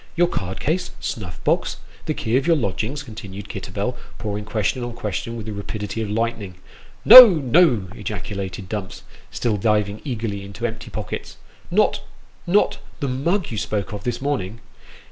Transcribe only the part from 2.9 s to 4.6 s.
continued Kitterbell, pouring